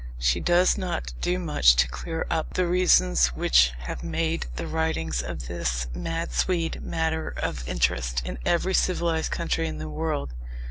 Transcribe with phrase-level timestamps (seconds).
[0.17, 5.21] She does not do much to clear up the reasons which have made the writings
[5.21, 10.31] of this mad Swede matter of interest in every civilized country in the world.